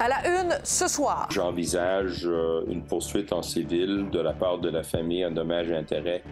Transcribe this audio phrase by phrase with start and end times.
[0.00, 1.26] À la une ce soir.
[1.30, 5.76] J'envisage euh, une poursuite en civil de la part de la famille en dommages et
[5.76, 6.22] intérêts.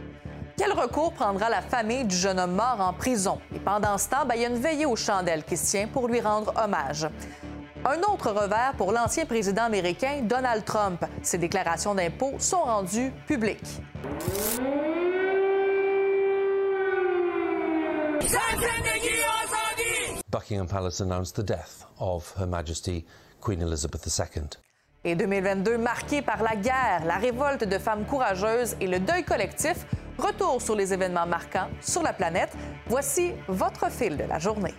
[0.56, 3.40] Quel recours prendra la famille du jeune homme mort en prison?
[3.54, 5.88] Et pendant ce temps, ben, il y a une veillée aux chandelles qui se tient
[5.88, 7.08] pour lui rendre hommage.
[7.84, 11.04] Un autre revers pour l'ancien président américain Donald Trump.
[11.22, 13.80] Ses déclarations d'impôts sont rendues publiques.
[20.30, 23.04] Buckingham Palace announced the death of Her Majesty
[23.46, 24.42] Queen Elizabeth II.
[25.04, 29.86] Et 2022 marqué par la guerre, la révolte de femmes courageuses et le deuil collectif,
[30.18, 32.50] retour sur les événements marquants sur la planète.
[32.88, 34.74] Voici votre fil de la journée.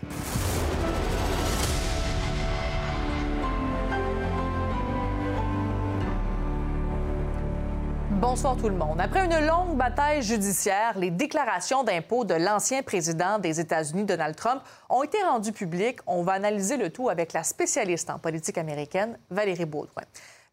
[8.19, 8.99] Bonsoir tout le monde.
[8.99, 14.63] Après une longue bataille judiciaire, les déclarations d'impôts de l'ancien président des États-Unis, Donald Trump,
[14.89, 15.99] ont été rendues publiques.
[16.07, 20.01] On va analyser le tout avec la spécialiste en politique américaine, Valérie Baudouin.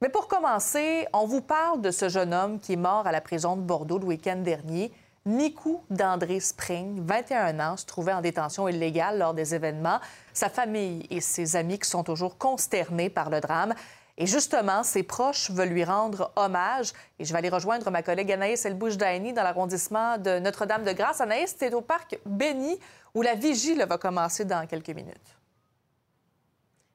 [0.03, 3.23] Mais pour commencer, on vous parle de ce jeune homme qui est mort à la
[3.23, 4.93] prison de Bordeaux le week-end dernier.
[5.25, 10.01] Nico d'André Spring, 21 ans, se trouvait en détention illégale lors des événements.
[10.35, 13.73] Sa famille et ses amis qui sont toujours consternés par le drame.
[14.17, 16.93] Et justement, ses proches veulent lui rendre hommage.
[17.19, 21.21] Et je vais aller rejoindre ma collègue Anaïs Elbouche-Daini dans l'arrondissement de Notre-Dame-de-Grâce.
[21.21, 22.79] Anaïs, c'est au parc Béni
[23.15, 25.35] où la vigile va commencer dans quelques minutes.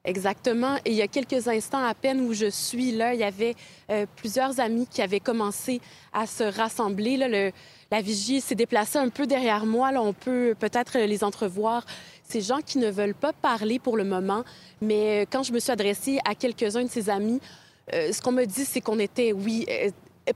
[0.04, 0.76] Exactement.
[0.86, 3.54] Et il y a quelques instants à peine où je suis là, il y avait
[3.90, 5.82] euh, plusieurs amis qui avaient commencé
[6.14, 7.52] à se rassembler.
[7.90, 9.92] La vigie s'est déplacée un peu derrière moi.
[9.92, 11.84] Là, on peut peut-être les entrevoir.
[12.30, 14.44] Ces gens qui ne veulent pas parler pour le moment,
[14.80, 17.40] mais euh, quand je me suis adressée à quelques-uns de ses amis,
[17.92, 19.66] euh, ce qu'on me dit, c'est qu'on était, oui,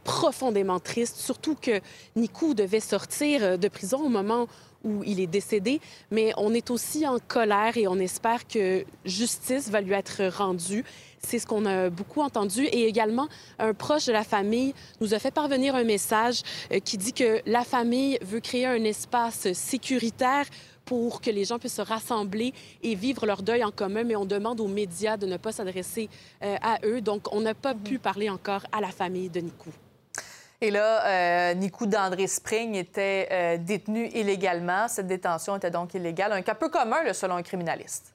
[0.02, 1.80] profondément triste, surtout que
[2.16, 4.48] Nico devait sortir de prison au moment
[4.84, 9.70] où il est décédé, mais on est aussi en colère et on espère que justice
[9.70, 10.84] va lui être rendue.
[11.18, 12.64] C'est ce qu'on a beaucoup entendu.
[12.66, 16.98] Et également, un proche de la famille nous a fait parvenir un message euh, qui
[16.98, 20.44] dit que la famille veut créer un espace sécuritaire
[20.84, 22.52] pour que les gens puissent se rassembler
[22.82, 26.08] et vivre leur deuil en commun, mais on demande aux médias de ne pas s'adresser
[26.42, 27.00] euh, à eux.
[27.00, 27.82] Donc, on n'a pas mm-hmm.
[27.82, 29.70] pu parler encore à la famille de Nico.
[30.60, 34.88] Et là, euh, Nico d'André Spring était euh, détenu illégalement.
[34.88, 36.32] Cette détention était donc illégale.
[36.32, 38.13] Un cas peu commun, selon un criminaliste.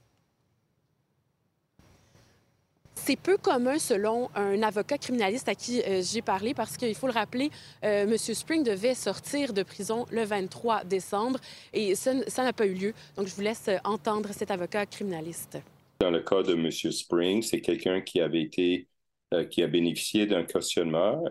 [3.01, 7.07] C'est peu commun selon un avocat criminaliste à qui euh, j'ai parlé parce qu'il faut
[7.07, 7.49] le rappeler,
[7.81, 8.15] M.
[8.17, 11.39] Spring devait sortir de prison le 23 décembre
[11.73, 12.93] et ça n'a pas eu lieu.
[13.15, 15.57] Donc, je vous laisse entendre cet avocat criminaliste.
[15.99, 16.71] Dans le cas de M.
[16.71, 18.87] Spring, c'est quelqu'un qui avait été
[19.33, 21.23] euh, qui a bénéficié d'un cautionnement,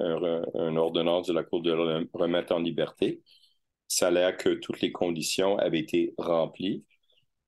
[0.54, 1.72] un, ordonnance de la Cour de
[2.12, 3.22] remettre en liberté.
[3.88, 6.84] Ça l'air que toutes les conditions avaient été remplies.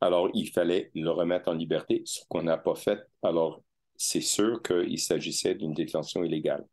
[0.00, 3.00] Alors, il fallait le remettre en liberté, ce qu'on n'a pas fait.
[3.22, 3.62] Alors,
[4.00, 6.66] c'est sûr qu'il s'agissait d'une détention illégale.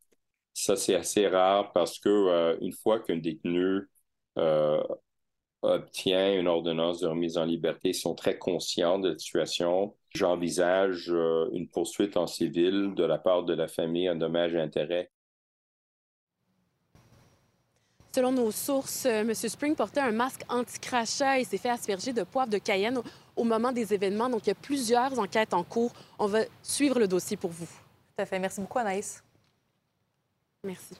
[0.53, 3.89] Ça, c'est assez rare parce que euh, une fois qu'un détenu
[4.37, 4.81] euh,
[5.61, 9.95] obtient une ordonnance de remise en liberté, ils sont très conscients de la situation.
[10.15, 14.61] J'envisage euh, une poursuite en civil de la part de la famille en dommages et
[14.61, 15.11] intérêts.
[18.17, 19.35] Selon nos sources, euh, M.
[19.35, 22.99] Spring portait un masque anti-crachat et s'est fait asperger de poivre de Cayenne
[23.35, 24.27] au, moment des événements.
[24.27, 25.93] Donc, il y a plusieurs enquêtes en cours.
[26.17, 27.67] On va suivre le dossier pour vous.
[27.67, 28.39] Tout à fait.
[28.39, 29.21] Merci beaucoup, Anaïs.
[30.63, 30.95] Merci.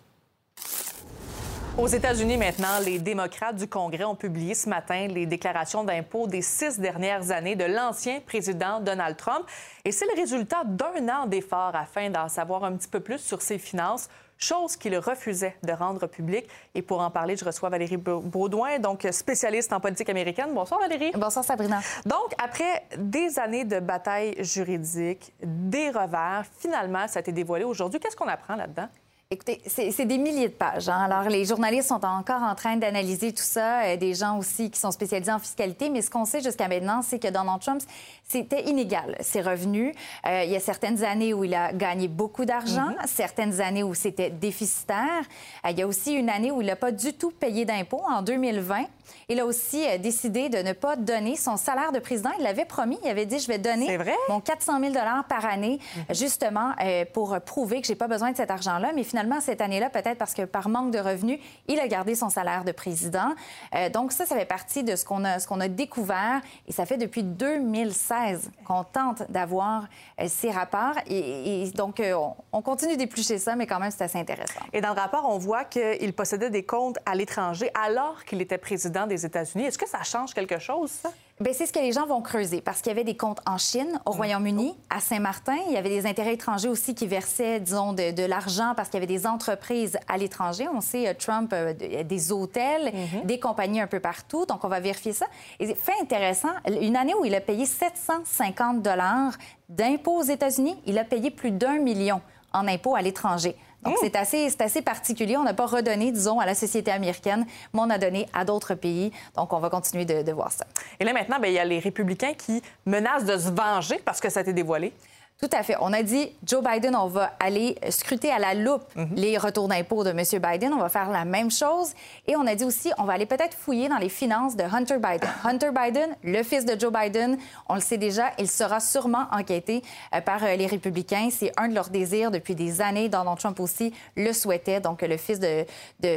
[1.75, 6.44] Aux États-Unis, maintenant, les démocrates du Congrès ont publié ce matin les déclarations d'impôts des
[6.44, 9.44] six dernières années de l'ancien président Donald Trump.
[9.83, 13.41] Et c'est le résultat d'un an d'efforts afin d'en savoir un petit peu plus sur
[13.41, 14.07] ses finances,
[14.38, 16.48] chose qu'il refusait de rendre publique.
[16.75, 20.53] Et pour en parler, je reçois Valérie Baudouin, donc spécialiste en politique américaine.
[20.53, 21.12] Bonsoir, Valérie.
[21.16, 21.80] Bonsoir, Sabrina.
[22.06, 28.00] Donc, après des années de bataille juridique, des revers, finalement, ça a été dévoilé aujourd'hui.
[28.00, 28.88] Qu'est-ce qu'on apprend là-dedans?
[29.29, 30.88] Écoutez, c'est des milliers de pages.
[30.88, 31.01] Hein.
[31.03, 34.79] Alors, les journalistes sont encore en train d'analyser tout ça, euh, des gens aussi qui
[34.79, 37.81] sont spécialisés en fiscalité, mais ce qu'on sait jusqu'à maintenant, c'est que Donald Trump,
[38.25, 39.93] c'était inégal, ses revenus.
[40.25, 43.07] Euh, il y a certaines années où il a gagné beaucoup d'argent, mm-hmm.
[43.07, 45.25] certaines années où c'était déficitaire.
[45.65, 48.03] Euh, il y a aussi une année où il n'a pas du tout payé d'impôts,
[48.09, 48.85] en 2020.
[49.27, 52.30] Il a aussi décidé de ne pas donner son salaire de président.
[52.39, 53.97] Il l'avait promis, il avait dit, je vais donner
[54.30, 54.94] mon 400 000
[55.27, 56.18] par année, mm-hmm.
[56.18, 56.71] justement,
[57.13, 58.91] pour prouver que j'ai pas besoin de cet argent-là.
[58.95, 62.30] Mais finalement, cette année-là, peut-être parce que par manque de revenus, il a gardé son
[62.30, 63.34] salaire de président.
[63.75, 66.42] Euh, donc ça, ça fait partie de ce qu'on a, ce qu'on a découvert.
[66.68, 69.88] Et ça fait depuis 2016 qu'on tente d'avoir
[70.19, 70.96] euh, ces rapports.
[71.08, 72.16] Et, donc, euh,
[72.52, 74.62] on, continue d'éplucher ça, mais quand même, c'est assez intéressant.
[74.74, 78.58] Et dans le rapport, on voit qu'il possédait des comptes à l'étranger alors qu'il était
[78.58, 79.66] président des États-Unis.
[79.66, 81.12] Est-ce que ça change quelque chose, ça?
[81.39, 83.60] Bien, c'est ce que les gens vont creuser parce qu'il y avait des comptes en
[83.60, 85.56] Chine, au Royaume-Uni, à Saint-Martin.
[85.68, 89.04] Il y avait des intérêts étrangers aussi qui versaient, disons, de, l'argent parce qu'il y
[89.04, 90.66] avait des entreprises à l'étranger.
[90.74, 93.25] On sait, euh, Trump, euh, des hôtels, mhm.
[93.25, 94.48] des compagnies un peu partout.
[94.48, 95.28] Donc, on va vérifier ça.
[95.60, 96.50] Et fait intéressant,
[96.81, 99.33] une année où il a payé 750 dollars
[99.69, 102.19] d'impôts aux États-Unis, il a payé plus d'un million
[102.51, 103.56] en impôts à l'étranger.
[103.88, 104.01] Donc, oh.
[104.04, 105.38] c'est assez, assez particulier.
[105.38, 108.75] On n'a pas redonné, disons, à la société américaine, mais on a donné à d'autres
[108.75, 109.12] pays.
[109.36, 110.66] Donc, on va continuer de, de voir ça.
[111.00, 114.19] Et là, maintenant, bien, il y a les républicains qui menacent de se venger parce
[114.19, 114.94] que ça a été dévoilé.
[115.39, 115.75] Tout à fait.
[115.81, 119.10] On a dit, Joe Biden, on va aller scruter à la loupe mhm.
[119.16, 120.24] les retours d'impôts de M.
[120.42, 120.74] Biden.
[120.74, 121.92] On va faire la même chose.
[122.25, 124.98] Et on a dit aussi, on va aller peut-être fouiller dans les finances de Hunter
[124.98, 125.30] Biden.
[125.44, 127.38] Hunter Biden, le fils de Joe Biden,
[127.69, 129.84] on le sait déjà, il sera sûrement enquêté
[130.16, 131.30] euh, par euh, les républicains.
[131.31, 133.07] C'est un de leurs désirs depuis des années.
[133.07, 134.80] Donald Trump aussi le souhaitait.
[134.80, 135.66] Donc, le fils de,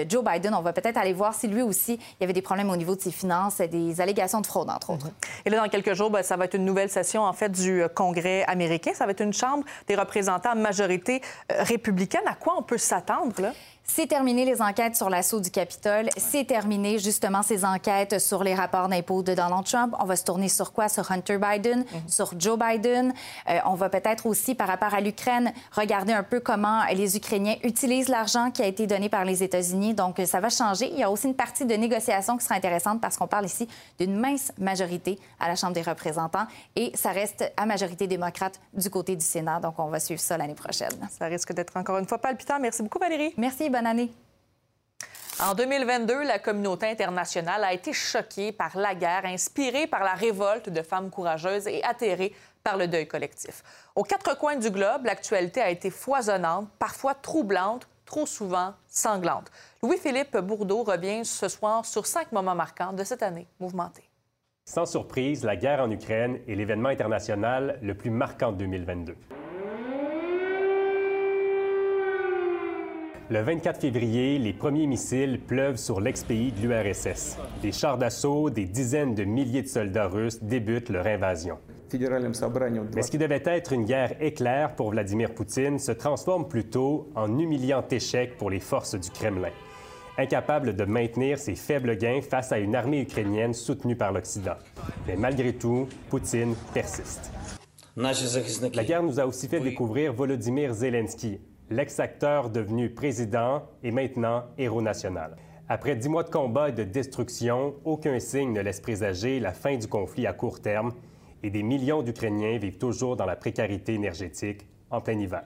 [0.09, 2.71] Joe Biden, on va peut-être aller voir si lui aussi, il y avait des problèmes
[2.71, 5.09] au niveau de ses finances, des allégations de fraude, entre autres.
[5.45, 7.83] Et là, dans quelques jours, ben, ça va être une nouvelle session, en fait, du
[7.83, 8.93] euh, Congrès américain.
[8.95, 11.21] Ça va être une Chambre des représentants majorité
[11.53, 12.27] euh, républicaine.
[12.27, 13.53] À quoi on peut s'attendre, là?
[13.93, 16.11] C'est terminé les enquêtes sur l'assaut du Capitole.
[16.17, 19.97] C'est terminé justement ces enquêtes sur les rapports d'impôts de Donald Trump.
[19.99, 20.89] On va se tourner sur quoi?
[20.89, 22.09] Sur Hunter Biden, mhm.
[22.09, 23.13] sur Joe Biden.
[23.49, 27.57] Euh, on va peut-être aussi, par rapport à l'Ukraine, regarder un peu comment les Ukrainiens
[27.65, 29.93] utilisent l'argent qui a été donné par les États-Unis.
[29.95, 30.89] Donc, ça va changer.
[30.93, 33.67] Il y a aussi une partie de négociation qui sera intéressante parce qu'on parle ici
[33.99, 36.47] d'une mince majorité à la Chambre des représentants
[36.77, 39.59] et ça reste à majorité démocrate du côté du Sénat.
[39.59, 41.09] Donc, on va suivre ça l'année prochaine.
[41.11, 42.61] Ça risque d'être encore une fois palpitant.
[42.61, 43.35] Merci beaucoup, Valérie.
[43.37, 44.13] Merci année.
[45.43, 50.69] En 2022, la communauté internationale a été choquée par la guerre, inspirée par la révolte
[50.69, 53.63] de femmes courageuses et atterrée par le deuil collectif.
[53.97, 59.51] Aux quatre coins du globe, l'actualité a été foisonnante, parfois troublante, trop souvent sanglante.
[59.83, 64.11] Louis-Philippe Bourdeau revient ce soir sur cinq moments marquants de cette année mouvementée.
[64.67, 69.17] Sans surprise, la guerre en Ukraine est l'événement international le plus marquant de 2022.
[73.33, 77.39] Le 24 février, les premiers missiles pleuvent sur l'ex-pays de l'URSS.
[77.63, 81.57] Des chars d'assaut, des dizaines de milliers de soldats russes débutent leur invasion.
[81.93, 87.39] Mais ce qui devait être une guerre éclair pour Vladimir Poutine se transforme plutôt en
[87.39, 89.51] humiliant échec pour les forces du Kremlin,
[90.19, 94.57] incapable de maintenir ses faibles gains face à une armée ukrainienne soutenue par l'Occident.
[95.07, 97.31] Mais malgré tout, Poutine persiste.
[97.97, 101.39] La guerre nous a aussi fait découvrir Volodymyr Zelensky,
[101.71, 105.37] l'ex-acteur devenu président et maintenant héros national.
[105.69, 109.77] Après dix mois de combat et de destruction, aucun signe ne laisse présager la fin
[109.77, 110.93] du conflit à court terme
[111.45, 115.45] et des millions d'Ukrainiens vivent toujours dans la précarité énergétique en plein hiver.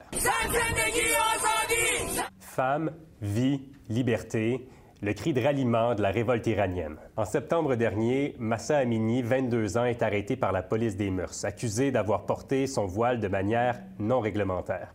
[2.41, 3.61] Femmes, vie,
[3.91, 4.67] liberté,
[5.03, 6.97] le cri de ralliement de la révolte iranienne.
[7.17, 11.91] En septembre dernier, Massa Amini, 22 ans, est arrêté par la police des mœurs, accusé
[11.91, 14.94] d'avoir porté son voile de manière non réglementaire.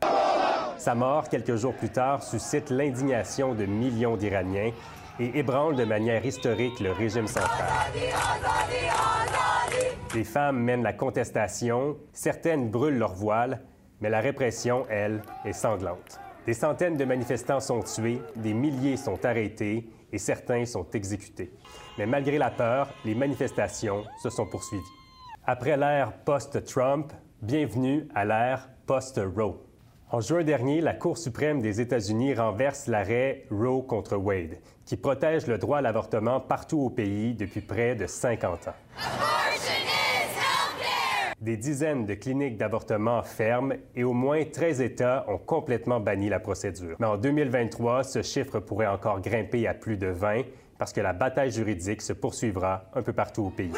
[0.79, 4.71] Sa mort, quelques jours plus tard, suscite l'indignation de millions d'Iraniens
[5.19, 7.67] et ébranle de manière historique le régime central.
[10.15, 13.61] Les femmes mènent la contestation, certaines brûlent leur voile,
[13.99, 16.17] mais la répression, elle, est sanglante.
[16.45, 21.51] Des centaines de manifestants sont tués, des milliers sont arrêtés et certains sont exécutés.
[21.97, 24.81] Mais malgré la peur, les manifestations se sont poursuivies.
[25.45, 27.11] Après l'ère post-Trump,
[27.41, 29.68] bienvenue à l'ère post-Roe.
[30.11, 35.45] En juin dernier, la Cour suprême des États-Unis renverse l'arrêt Roe contre Wade, qui protège
[35.45, 38.73] le droit à l'avortement partout au pays depuis près de 50 ans.
[41.39, 46.39] Des dizaines de cliniques d'avortement ferment et au moins 13 États ont complètement banni la
[46.39, 46.95] procédure.
[46.99, 50.41] Mais en 2023, ce chiffre pourrait encore grimper à plus de 20
[50.79, 53.71] parce que la bataille juridique se poursuivra un peu partout au pays.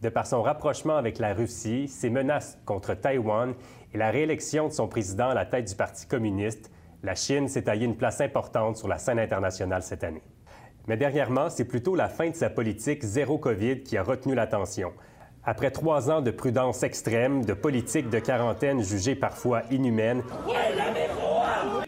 [0.00, 3.54] De par son rapprochement avec la Russie, ses menaces contre Taïwan
[3.92, 6.70] et la réélection de son président à la tête du Parti communiste,
[7.02, 10.22] la Chine s'est taillée une place importante sur la scène internationale cette année.
[10.86, 14.92] Mais dernièrement, c'est plutôt la fin de sa politique zéro COVID qui a retenu l'attention.
[15.44, 20.22] Après trois ans de prudence extrême, de politique de quarantaine jugée parfois inhumaine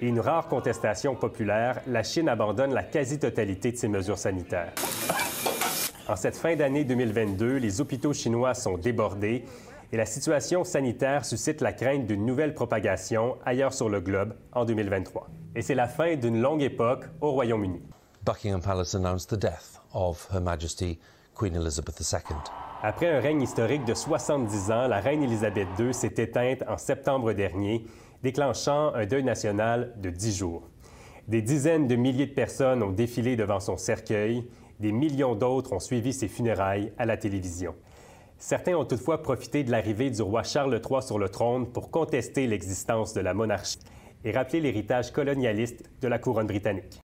[0.00, 4.72] et une rare contestation populaire, la Chine abandonne la quasi-totalité de ses mesures sanitaires.
[6.08, 9.44] En cette fin d'année 2022, les hôpitaux chinois sont débordés
[9.92, 14.64] et la situation sanitaire suscite la crainte d'une nouvelle propagation ailleurs sur le globe en
[14.64, 15.28] 2023.
[15.54, 17.82] Et c'est la fin d'une longue époque au Royaume-Uni.
[18.24, 20.98] Buckingham Palace announced the death of Her Majesty
[21.34, 22.36] Queen Elizabeth II.
[22.82, 27.34] Après un règne historique de 70 ans, la reine Élisabeth II s'est éteinte en septembre
[27.34, 27.84] dernier,
[28.22, 30.62] déclenchant un deuil national de 10 jours.
[31.28, 34.44] Des dizaines de milliers de personnes ont défilé devant son cercueil,
[34.80, 37.76] Des millions d'autres ont suivi ses funérailles à la télévision.
[38.42, 42.48] Certains ont toutefois profité de l'arrivée du roi Charles III sur le trône pour contester
[42.48, 43.78] l'existence de la monarchie
[44.24, 46.98] et rappeler l'héritage colonialiste de la couronne britannique.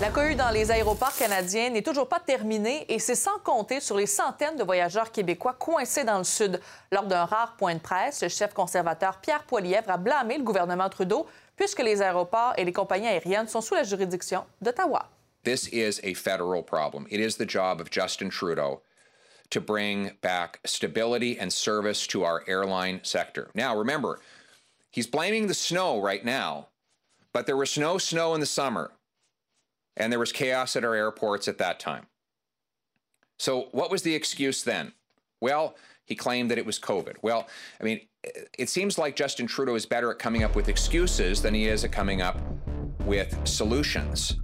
[0.00, 3.96] La cohue dans les aéroports canadiens n'est toujours pas terminée et c'est sans compter sur
[3.96, 6.60] les centaines de voyageurs québécois coincés dans le Sud.
[6.90, 10.88] Lors d'un rare point de presse, le chef conservateur Pierre Poilievre a blâmé le gouvernement
[10.88, 15.08] Trudeau puisque les aéroports et les compagnies aériennes sont sous la juridiction d'Ottawa.
[15.44, 17.06] This is a federal problem.
[17.12, 18.82] It is the job of Justin Trudeau
[19.50, 23.50] to bring back stability and service to our airline sector.
[23.54, 24.20] Now, remember,
[24.90, 26.68] he's blaming the snow right now,
[27.32, 28.92] but there was no snow in the summer
[29.96, 32.06] and there was chaos at our airports at that time.
[33.38, 34.92] So, what was the excuse then?
[35.40, 37.16] Well, he claimed that it was COVID.
[37.22, 37.48] Well,
[37.80, 38.00] I mean,
[38.58, 41.84] it seems like Justin Trudeau is better at coming up with excuses than he is
[41.84, 42.40] at coming up
[43.04, 44.36] with solutions.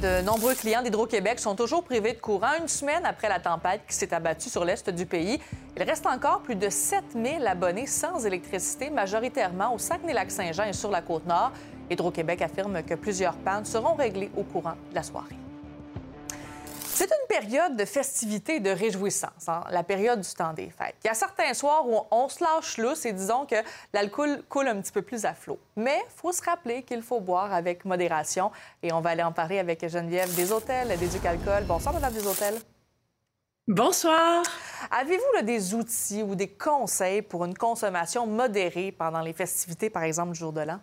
[0.00, 3.96] De nombreux clients d'Hydro-Québec sont toujours privés de courant une semaine après la tempête qui
[3.96, 5.40] s'est abattue sur l'est du pays.
[5.76, 11.02] Il reste encore plus de 7000 abonnés sans électricité, majoritairement au Saguenay-Lac-Saint-Jean et sur la
[11.02, 11.50] Côte-Nord.
[11.90, 15.34] Hydro-Québec affirme que plusieurs pannes seront réglées au courant de la soirée.
[17.28, 20.96] Période de festivité et de réjouissance, hein, la période du temps des fêtes.
[21.04, 23.56] Il y a certains soirs où on se lâche lousse et disons que
[23.92, 25.58] l'alcool coule un petit peu plus à flot.
[25.76, 28.50] Mais il faut se rappeler qu'il faut boire avec modération.
[28.82, 31.64] Et on va aller en parler avec Geneviève des Hôtels, des Alcool.
[31.64, 32.58] Bonsoir, Madame des Hôtels.
[33.66, 34.42] Bonsoir.
[34.90, 40.30] Avez-vous des outils ou des conseils pour une consommation modérée pendant les festivités, par exemple,
[40.30, 40.80] le jour de l'an?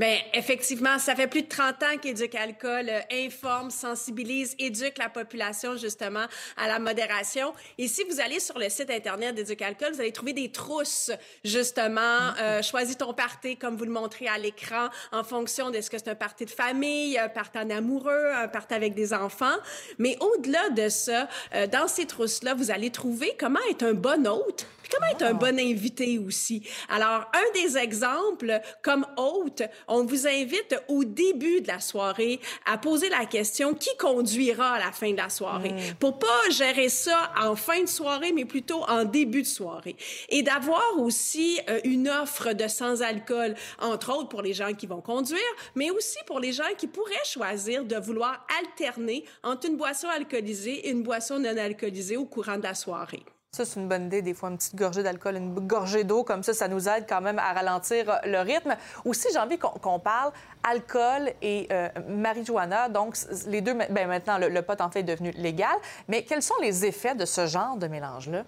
[0.00, 5.10] Bien, effectivement, ça fait plus de 30 ans qu'Éduc Alcool euh, informe, sensibilise, éduque la
[5.10, 6.24] population justement
[6.56, 7.52] à la modération.
[7.76, 11.10] Et si vous allez sur le site Internet d'Éduc Alcool, vous allez trouver des trousses,
[11.44, 12.32] justement.
[12.40, 15.98] Euh, choisis ton party, comme vous le montrez à l'écran, en fonction de ce que
[15.98, 19.58] c'est un party de famille, un party en amoureux, un party avec des enfants.
[19.98, 24.26] Mais au-delà de ça, euh, dans ces trousses-là, vous allez trouver comment être un bon
[24.26, 26.62] hôte comment être un bon invité aussi?
[26.88, 32.78] Alors, un des exemples, comme hôte, on vous invite au début de la soirée à
[32.78, 35.94] poser la question qui conduira à la fin de la soirée, mm.
[35.98, 39.96] pour pas gérer ça en fin de soirée, mais plutôt en début de soirée.
[40.28, 45.00] Et d'avoir aussi euh, une offre de sans-alcool, entre autres pour les gens qui vont
[45.00, 45.40] conduire,
[45.74, 50.86] mais aussi pour les gens qui pourraient choisir de vouloir alterner entre une boisson alcoolisée
[50.86, 53.24] et une boisson non alcoolisée au courant de la soirée.
[53.52, 56.44] Ça, c'est une bonne idée, des fois, une petite gorgée d'alcool, une gorgée d'eau, comme
[56.44, 58.76] ça, ça nous aide quand même à ralentir le rythme.
[59.04, 60.30] Aussi, j'ai envie qu'on parle
[60.62, 62.88] alcool et euh, marijuana.
[62.88, 63.16] Donc,
[63.48, 65.74] les deux, bien, maintenant, le, pot en fait est devenu légal.
[66.06, 68.44] Mais quels sont les effets de ce genre de mélange-là?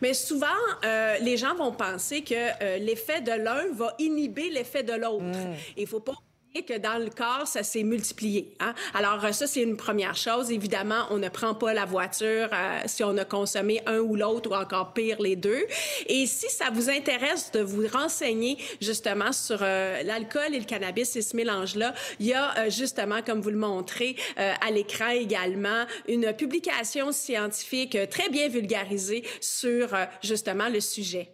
[0.00, 0.46] Mais souvent,
[0.84, 5.24] euh, les gens vont penser que euh, l'effet de l'un va inhiber l'effet de l'autre.
[5.24, 5.54] Hmm.
[5.76, 6.14] Il ne faut pas
[6.58, 8.54] que dans le corps, ça s'est multiplié.
[8.60, 8.74] Hein?
[8.92, 10.50] Alors ça, c'est une première chose.
[10.50, 14.50] Évidemment, on ne prend pas la voiture euh, si on a consommé un ou l'autre
[14.50, 15.64] ou encore pire les deux.
[16.06, 21.14] Et si ça vous intéresse de vous renseigner justement sur euh, l'alcool et le cannabis
[21.16, 25.84] et ce mélange-là, il y a euh, justement, comme vous le montrez à l'écran également,
[26.08, 29.88] une publication scientifique très bien vulgarisée sur
[30.22, 31.30] justement le sujet.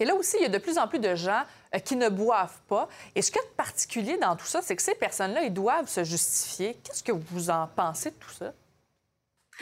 [0.00, 2.08] Et là aussi, il y a de plus en plus de gens euh, qui ne
[2.08, 2.88] boivent pas.
[3.14, 5.52] Et ce qu'il y a de particulier dans tout ça, c'est que ces personnes-là, ils
[5.52, 6.78] doivent se justifier.
[6.84, 8.52] Qu'est-ce que vous en pensez de tout ça?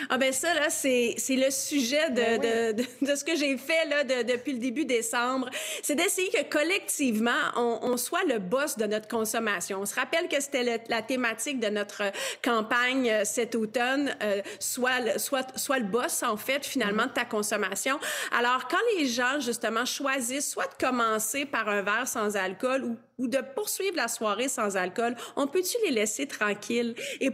[0.08, 3.56] Ah ben ça, là, c'est, c'est le sujet de, ben de, de, ce que j'ai
[3.56, 5.50] fait là, depuis le début décembre.
[5.82, 9.80] C'est d'essayer que collectivement, on, on, soit le boss de notre consommation.
[9.80, 12.02] On se rappelle que c'était la thématique de notre
[12.42, 17.24] campagne euh, cet automne, euh, soit, soit, soit le boss, en fait, finalement, de ta
[17.24, 17.98] consommation.
[18.36, 22.96] Alors, quand les gens, justement, choisissent soit de commencer par un verre sans alcool ou
[23.20, 26.94] ou de poursuivre la soirée sans alcool, on peut-tu les laisser tranquilles?
[27.20, 27.30] Et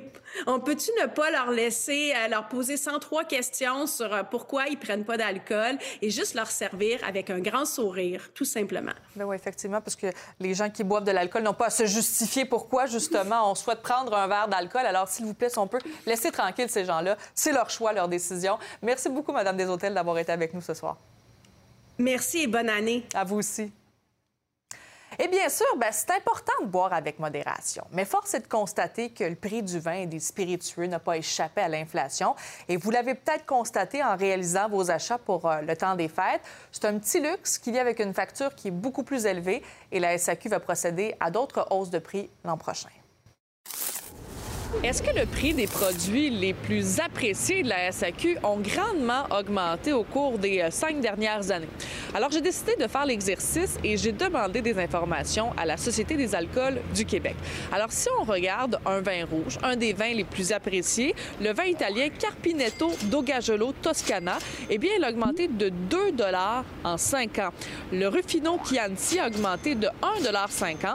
[0.46, 4.78] on peut-tu ne pas leur laisser, euh, leur poser 103 questions sur euh, pourquoi ils
[4.78, 8.92] prennent pas d'alcool et juste leur servir avec un grand sourire, tout simplement?
[9.14, 10.08] Ben oui, effectivement, parce que
[10.40, 13.80] les gens qui boivent de l'alcool n'ont pas à se justifier pourquoi, justement, on souhaite
[13.80, 14.84] prendre un verre d'alcool.
[14.84, 18.08] Alors, s'il vous plaît, si on peut laisser tranquille ces gens-là, c'est leur choix, leur
[18.08, 18.58] décision.
[18.82, 20.96] Merci beaucoup, Madame Hôtels, d'avoir été avec nous ce soir.
[21.98, 23.04] Merci et bonne année.
[23.14, 23.72] À vous aussi.
[25.18, 27.84] Et bien sûr, ben, c'est important de boire avec modération.
[27.92, 31.16] Mais force est de constater que le prix du vin et des spiritueux n'a pas
[31.16, 32.34] échappé à l'inflation.
[32.68, 36.42] Et vous l'avez peut-être constaté en réalisant vos achats pour euh, le temps des fêtes.
[36.70, 39.62] C'est un petit luxe qu'il y a avec une facture qui est beaucoup plus élevée
[39.90, 42.90] et la SAQ va procéder à d'autres hausses de prix l'an prochain.
[44.82, 49.92] Est-ce que le prix des produits les plus appréciés de la SAQ ont grandement augmenté
[49.92, 51.68] au cours des euh, cinq dernières années?
[52.16, 56.34] Alors, j'ai décidé de faire l'exercice et j'ai demandé des informations à la Société des
[56.34, 57.36] alcools du Québec.
[57.70, 61.64] Alors, si on regarde un vin rouge, un des vins les plus appréciés, le vin
[61.64, 64.38] italien Carpinetto Dogagelo Toscana,
[64.70, 65.98] eh bien, il a augmenté de 2
[66.84, 67.50] en 5 ans.
[67.92, 70.86] Le Ruffino Chianti a augmenté de 1,50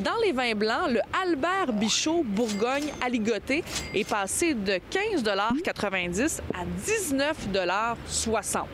[0.00, 3.62] dans les vins blancs, le Albert Bichot Bourgogne Aligoté
[3.94, 8.64] est passé de 15,90 à 19,60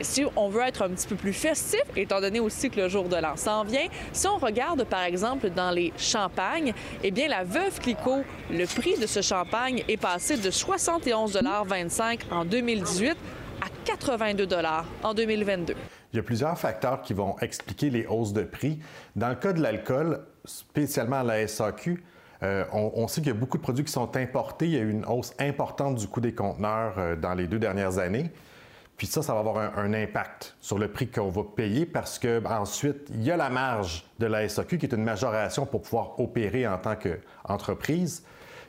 [0.00, 3.08] si on veut être un petit peu plus festif, étant donné aussi que le jour
[3.08, 6.72] de l'an s'en vient, si on regarde par exemple dans les champagnes,
[7.02, 12.44] eh bien la Veuve Clicquot, le prix de ce champagne est passé de 71,25 en
[12.44, 13.16] 2018
[13.60, 14.46] à 82
[15.02, 15.74] en 2022.
[16.12, 18.78] Il y a plusieurs facteurs qui vont expliquer les hausses de prix.
[19.16, 22.02] Dans le cas de l'alcool, spécialement la SAQ,
[22.42, 24.66] euh, on, sait qu'il y a beaucoup de produits qui sont importés.
[24.66, 27.58] Il y a eu une hausse importante du coût des conteneurs euh, dans les deux
[27.58, 28.30] dernières années.
[28.96, 32.38] Puis ça, ça va avoir un, impact sur le prix qu'on va payer parce que
[32.38, 35.82] ben, ensuite, il y a la marge de la SAQ qui est une majoration pour
[35.82, 38.24] pouvoir opérer en tant qu'entreprise.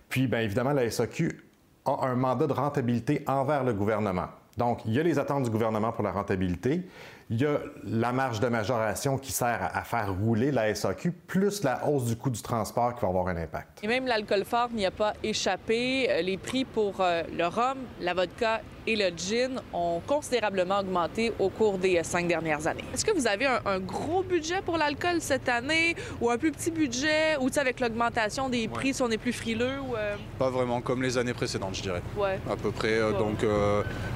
[0.10, 1.44] Puis, bien évidemment, la SAQ
[1.86, 4.28] a un mandat de rentabilité envers le gouvernement.
[4.58, 6.82] Donc, il y a les attentes du gouvernement pour la rentabilité.
[7.30, 11.64] Il y a la marge de majoration qui sert à faire rouler la SAQ, plus
[11.64, 13.84] la hausse du coût du transport qui va avoir un impact.
[13.84, 16.08] Et même l'alcool fort n'y a pas échappé.
[16.10, 21.34] Euh, les prix pour euh, le rhum, la vodka et le gin ont considérablement augmenté
[21.38, 22.84] au cours des euh, cinq dernières années.
[22.94, 26.72] Est-ce que vous avez un, gros budget pour l'alcool cette année ou un plus petit
[26.72, 29.80] budget ou avec l'augmentation des prix si on est plus frileux?
[29.82, 29.94] Ou,
[30.40, 32.02] Pas vraiment comme les années précédentes, je dirais.
[32.16, 32.40] Ouais.
[32.50, 33.00] À peu près.
[33.14, 33.46] Donc,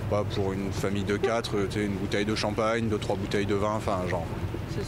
[0.09, 3.75] bah, pour une famille de quatre, une bouteille de champagne, de trois bouteilles de vin,
[3.75, 4.25] enfin, genre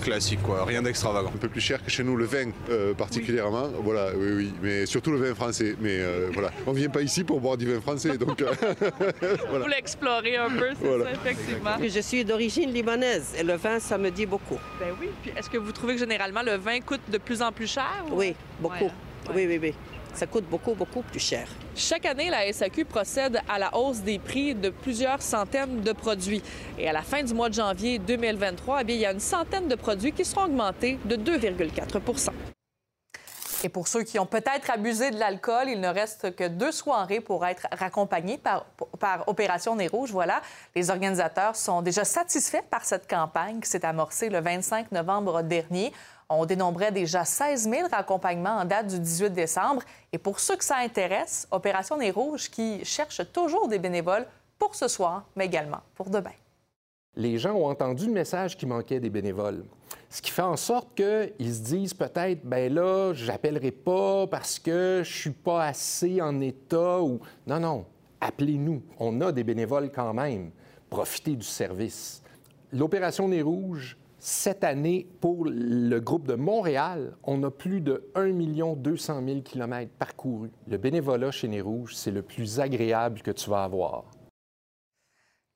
[0.04, 1.30] classique, quoi, rien d'extravagant.
[1.30, 3.70] Un peu plus cher que chez nous, le vin euh, particulièrement.
[3.82, 5.76] Voilà, oui, oui, mais surtout le vin français.
[5.80, 8.42] Mais euh, voilà, on vient pas ici pour boire du vin français, donc.
[8.42, 8.54] Euh,
[9.50, 9.66] voilà.
[9.66, 11.78] Vous l'explorez un peu, c'est ça, effectivement.
[11.82, 14.60] Je suis d'origine libanaise et le vin, ça me dit beaucoup.
[14.80, 15.10] Ben oui.
[15.22, 18.06] Puis est-ce que vous trouvez que généralement le vin coûte de plus en plus cher?
[18.12, 18.92] Oui, beaucoup.
[19.34, 19.74] Oui, oui, oui
[20.14, 21.48] ça coûte beaucoup, beaucoup plus cher.
[21.76, 26.42] Chaque année, la SAQ procède à la hausse des prix de plusieurs centaines de produits.
[26.78, 29.20] Et à la fin du mois de janvier 2023, eh bien, il y a une
[29.20, 32.30] centaine de produits qui seront augmentés de 2,4%
[33.64, 37.22] et pour ceux qui ont peut-être abusé de l'alcool, il ne reste que deux soirées
[37.22, 38.66] pour être raccompagnés par,
[39.00, 40.12] par Opération Nez Rouge.
[40.12, 40.42] Voilà,
[40.76, 45.94] les organisateurs sont déjà satisfaits par cette campagne qui s'est amorcée le 25 novembre dernier.
[46.40, 49.82] On dénombrait déjà 16 000 raccompagnements en date du 18 décembre.
[50.12, 54.26] Et pour ceux que ça intéresse, Opération Nez Rouge qui cherche toujours des bénévoles
[54.58, 56.32] pour ce soir, mais également pour demain.
[57.16, 59.64] Les gens ont entendu le message qu'il manquait des bénévoles.
[60.10, 65.02] Ce qui fait en sorte qu'ils se disent peut-être, ben là, j'appellerai pas parce que
[65.04, 67.20] je suis pas assez en état ou...
[67.46, 67.86] Non, non,
[68.22, 68.82] appelez-nous.
[69.00, 70.52] On a des bénévoles quand même.
[70.90, 72.22] Profitez du service.
[72.72, 78.76] L'opération Nez Rouge, cette année, pour le groupe de Montréal, on a plus de 1
[78.78, 80.50] 200 000 km parcourus.
[80.68, 84.06] Le bénévolat chez Nez Rouge, c'est le plus agréable que tu vas avoir.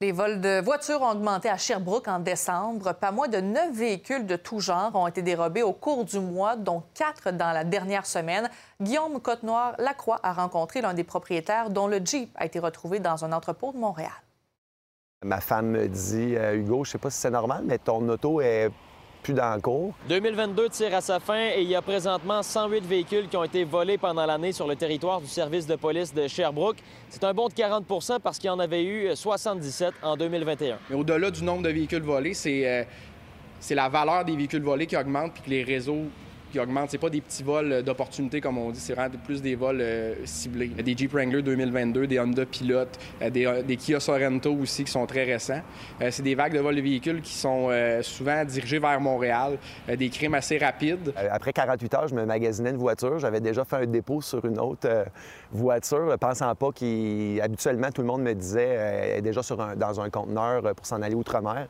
[0.01, 2.93] Les vols de voitures ont augmenté à Sherbrooke en décembre.
[2.93, 6.57] Pas moins de neuf véhicules de tout genre ont été dérobés au cours du mois,
[6.57, 8.49] dont quatre dans la dernière semaine.
[8.81, 13.31] Guillaume Côte-Noir-Lacroix a rencontré l'un des propriétaires dont le Jeep a été retrouvé dans un
[13.31, 14.11] entrepôt de Montréal.
[15.25, 18.39] Ma femme me dit euh, Hugo, je sais pas si c'est normal, mais ton auto
[18.39, 18.69] est
[19.23, 19.95] plus dans le cours.
[20.07, 23.63] 2022 tire à sa fin et il y a présentement 108 véhicules qui ont été
[23.63, 26.77] volés pendant l'année sur le territoire du service de police de Sherbrooke.
[27.09, 30.77] C'est un bond de 40% parce qu'il y en avait eu 77 en 2021.
[30.91, 32.83] Mais au-delà du nombre de véhicules volés, c'est euh,
[33.59, 36.05] c'est la valeur des véhicules volés qui augmente puis que les réseaux
[36.51, 36.89] qui augmentent.
[36.91, 39.81] C'est pas des petits vols euh, d'opportunité, comme on dit, c'est vraiment plus des vols
[39.81, 40.67] euh, ciblés.
[40.67, 42.85] Des Jeep Wrangler 2022, des Honda Pilot,
[43.21, 45.61] euh, des, des, Kia Sorento aussi qui sont très récents.
[46.09, 47.69] c'est des vagues de vols de véhicules qui sont
[48.01, 49.57] souvent dirigés vers Montréal,
[49.87, 51.13] des crimes assez rapides.
[51.31, 53.19] Après 48 heures, je me magasinais une voiture.
[53.19, 55.05] J'avais déjà fait un dépôt sur une autre
[55.51, 59.41] voiture, pensant pas qu'habituellement, tout le monde me disait, est déjà
[59.75, 61.67] dans un conteneur pour s'en aller outre-mer.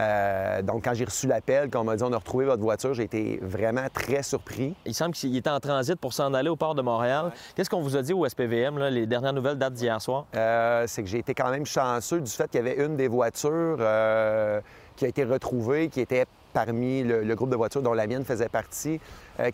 [0.00, 2.94] Euh, donc, quand j'ai reçu l'appel, quand on m'a dit on a retrouvé votre voiture,
[2.94, 4.74] j'ai été vraiment très surpris.
[4.86, 7.32] Il semble qu'il était en transit pour s'en aller au port de Montréal.
[7.56, 8.78] Qu'est-ce qu'on vous a dit au SPVM?
[8.88, 10.26] Les dernières nouvelles datent d'hier soir?
[10.36, 13.08] Euh, c'est que j'ai été quand même chanceux du fait qu'il y avait une des
[13.08, 14.60] voitures euh,
[14.94, 18.48] qui a été retrouvée, qui était parmi le, groupe de voitures dont la mienne faisait
[18.48, 19.00] partie,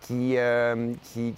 [0.00, 0.38] qui,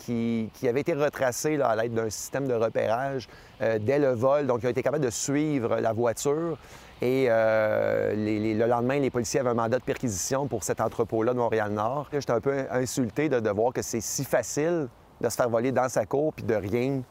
[0.04, 3.26] qui, avait été retracée à l'aide d'un système de repérage
[3.60, 4.46] dès le vol.
[4.46, 6.56] Donc, ils ont été capables de suivre la voiture.
[7.02, 11.38] Et euh, le lendemain, les policiers avaient un mandat de perquisition pour cet entrepôt-là de
[11.38, 12.08] Montréal-Nord.
[12.12, 14.88] J'étais un peu insulté de, voir que c'est si facile
[15.20, 17.02] de se faire voler dans sa cour puis de rien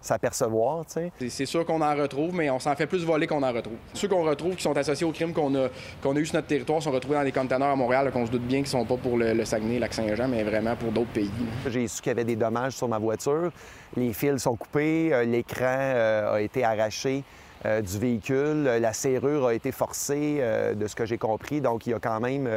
[0.00, 0.84] s'apercevoir.
[0.84, 1.30] tu sais.
[1.30, 3.76] C'est- sûr qu'on en retrouve, mais on s'en fait plus voler qu'on en retrouve.
[3.94, 5.68] Ceux qu'on retrouve qui sont associés au crime qu'on a,
[6.02, 8.30] qu'on a eu sur notre territoire sont retrouvés dans des conteneurs à Montréal, qu'on se
[8.30, 11.30] doute bien qu'ils sont pas pour le, le Saguenay, Lac-Saint-Jean, mais vraiment pour d'autres pays.
[11.66, 13.50] J'ai su qu'il y avait des dommages sur ma voiture.
[13.96, 17.24] Les fils sont coupés, euh, l'écran euh, a été arraché
[17.66, 21.60] euh, du véhicule, euh, la serrure a été forcée, euh, de ce que j'ai compris.
[21.60, 22.48] Donc, il y a quand même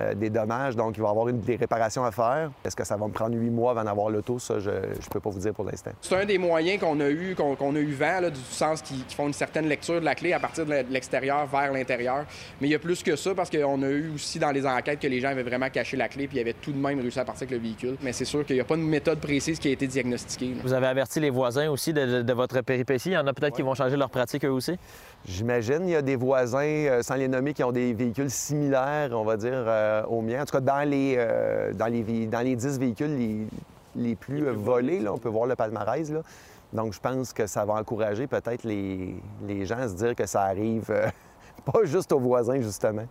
[0.00, 0.76] euh, des dommages.
[0.76, 2.50] Donc, il va y avoir une, des réparations à faire.
[2.64, 4.38] Est-ce que ça va me prendre huit mois avant d'avoir l'auto?
[4.38, 5.92] Ça, je ne peux pas vous dire pour l'instant.
[6.00, 8.94] C'est un des moyens qu'on a eu, qu'on a eu vent, là, du sens qui,
[9.04, 12.24] qui font une certaine lecture de la clé à partir de l'extérieur vers l'intérieur.
[12.60, 15.00] Mais il y a plus que ça parce qu'on a eu aussi dans les enquêtes
[15.00, 17.18] que les gens avaient vraiment caché la clé puis ils avaient tout de même réussi
[17.20, 17.96] à partir avec le véhicule.
[18.02, 20.48] Mais c'est sûr qu'il n'y a pas une méthode précise qui a été diagnostiquée.
[20.54, 20.60] là.
[20.62, 23.10] Vous avez averti les voisins aussi de, de- de votre péripétie.
[23.10, 24.76] Il y en a peut-être qui vont changer leur pratique eux aussi?
[25.28, 29.10] J'imagine il y a des voisins, euh, sans les nommer, qui ont des véhicules similaires,
[29.12, 30.42] on va dire, euh, aux miens.
[30.42, 33.46] En tout cas, dans les, euh, dans les, dans les 10 véhicules les,
[33.96, 36.10] les plus euh, volés, là, on peut voir le palmarès.
[36.10, 36.20] Là.
[36.72, 40.26] Donc, je pense que ça va encourager peut-être les, les gens à se dire que
[40.26, 40.92] ça arrive
[41.64, 43.06] pas juste aux voisins, justement.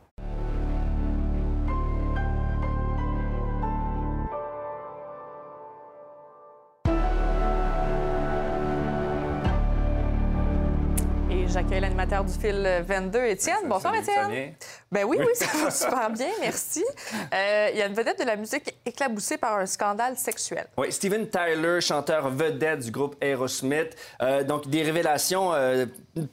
[11.45, 13.55] Et j'accueille l'animateur du fil 22, Étienne.
[13.67, 14.53] Bonsoir, ça Étienne.
[14.91, 16.83] Ben oui, oui, ça va super bien, merci.
[17.33, 20.67] Euh, Il y a une vedette de la musique éclaboussée par un scandale sexuel.
[20.77, 23.95] Oui, Steven Tyler, chanteur vedette du groupe Aerosmith.
[24.21, 25.85] Euh, donc, des révélations, euh,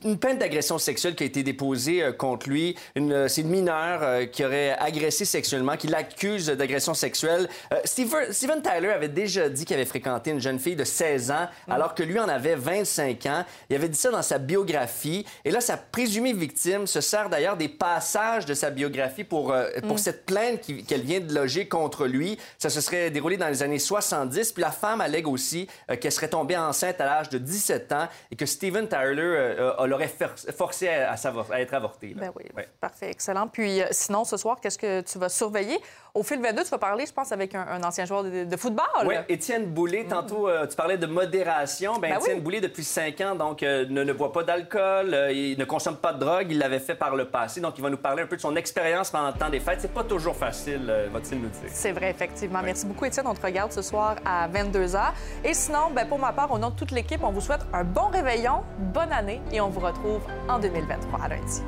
[0.04, 2.76] une- plainte d'agression sexuelle qui a été déposée contre lui.
[2.94, 7.48] C'est une mineure qui aurait agressé sexuellement, qui l'accuse d'agression sexuelle.
[7.84, 11.48] Steven, Steven Tyler avait déjà dit qu'il avait fréquenté une jeune fille de 16 ans,
[11.68, 13.44] alors que lui en avait 25 ans.
[13.70, 15.01] Il avait dit ça dans sa biographie.
[15.44, 19.68] Et là, sa présumée victime se sert d'ailleurs des passages de sa biographie pour, euh,
[19.82, 19.98] pour Mm.
[19.98, 22.38] cette plainte qu'elle vient de loger contre lui.
[22.58, 24.52] Ça se serait déroulé dans les années 70.
[24.52, 28.08] Puis la femme allègue aussi euh, qu'elle serait tombée enceinte à l'âge de 17 ans
[28.30, 32.14] et que Steven Tyler euh, l'aurait for- forcé à, à savor- à être avorté.
[32.14, 32.26] là.
[32.26, 32.68] Ben oui, Ouais.
[32.80, 33.48] parfait, excellent.
[33.48, 35.78] Puis sinon, ce soir, qu'est-ce que tu vas surveiller?
[36.14, 38.56] Au fil 22, tu vas parler, je pense, avec un, un ancien joueur de, de
[38.56, 38.84] football.
[39.06, 41.94] Oui, Étienne Boulay, tantôt, euh, tu parlais de modération.
[41.94, 42.42] Ben, Ben Étienne oui.
[42.42, 46.12] Boulay, depuis 5 ans, donc, ne, ne boit pas d'alcool, euh, il ne consomme pas
[46.12, 47.60] de drogue, il l'avait fait par le passé.
[47.60, 49.80] Donc, il va nous parler un peu de son expérience pendant le temps des fêtes.
[49.80, 51.68] C'est pas toujours facile, euh, va-t-il nous dire.
[51.68, 52.60] C'est vrai, effectivement.
[52.62, 53.26] Merci beaucoup, Étienne.
[53.26, 55.12] On te regarde ce soir à 22h.
[55.44, 57.84] Et sinon, ben, pour ma part, au nom de toute l'équipe, on vous souhaite un
[57.84, 61.62] bon réveillon, bonne année et on vous retrouve en 2023 à lundi.